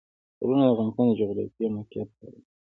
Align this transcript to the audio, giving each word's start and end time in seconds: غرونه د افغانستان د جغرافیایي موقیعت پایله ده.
غرونه 0.39 0.63
د 0.67 0.69
افغانستان 0.73 1.05
د 1.09 1.17
جغرافیایي 1.19 1.73
موقیعت 1.75 2.09
پایله 2.17 2.39
ده. 2.43 2.49